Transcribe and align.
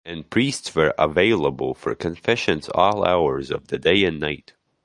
And 0.03 0.27
priests 0.27 0.73
were 0.73 0.95
available 0.97 1.75
for 1.75 1.93
confessions 1.93 2.67
all 2.73 3.05
hours 3.05 3.51
of 3.51 3.67
the 3.67 3.77
day 3.77 4.03
and 4.03 4.19
night. 4.19 4.53